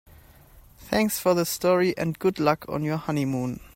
[0.79, 3.59] Thanks for the story and good luck on your honeymoon.